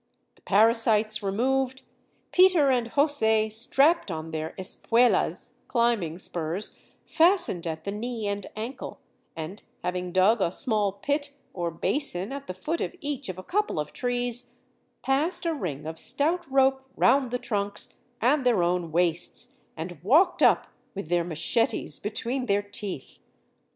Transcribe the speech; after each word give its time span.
"The 0.35 0.41
parasites 0.41 1.21
removed, 1.21 1.83
Pete 2.31 2.55
and 2.55 2.89
José 2.91 3.53
strapped 3.53 4.09
on 4.09 4.31
their 4.31 4.55
espuelas 4.57 5.51
(climbing 5.67 6.17
spurs), 6.17 6.75
fastened 7.05 7.67
at 7.67 7.83
the 7.83 7.91
knee 7.91 8.27
and 8.27 8.47
ankle, 8.55 8.99
and 9.35 9.61
having 9.83 10.11
dug 10.11 10.41
a 10.41 10.51
small 10.51 10.91
pit 10.91 11.33
or 11.53 11.69
basin 11.69 12.31
at 12.31 12.47
the 12.47 12.55
foot 12.55 12.81
of 12.81 12.95
each 12.99 13.29
of 13.29 13.37
a 13.37 13.43
couple 13.43 13.79
of 13.79 13.93
trees, 13.93 14.53
passed 15.03 15.45
a 15.45 15.53
ring 15.53 15.85
of 15.85 15.99
stout 15.99 16.49
rope 16.51 16.83
round 16.97 17.29
the 17.29 17.37
trunks 17.37 17.93
and 18.19 18.43
their 18.43 18.63
own 18.63 18.91
waists, 18.91 19.53
and 19.77 19.99
walked 20.01 20.41
up 20.41 20.65
with 20.95 21.09
their 21.09 21.23
machetes 21.23 21.99
between 21.99 22.47
their 22.47 22.63
teeth. 22.63 23.19